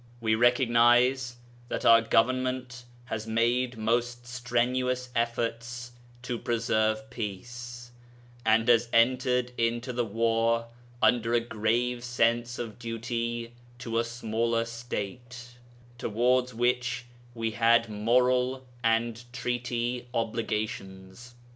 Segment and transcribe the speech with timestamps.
[0.19, 1.35] We recognize
[1.69, 5.91] that our Government has made most strenuous efforts
[6.23, 7.91] to preserve peace,
[8.43, 10.69] and has entered into the war
[11.03, 15.49] under a grave sense of duty to a smaller State,
[15.99, 17.05] towards which
[17.35, 21.35] we had moral and treaty obligations.